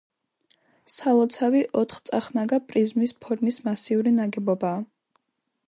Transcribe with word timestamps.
სალოცავი 0.93 1.61
ოთხწახნაგა 1.81 2.59
პრიზმის 2.71 3.15
ფორმის 3.27 3.61
მასიური 3.69 4.15
ნაგებობაა. 4.17 4.81